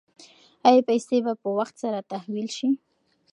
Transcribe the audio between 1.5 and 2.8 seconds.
وخت سره تحویل شي؟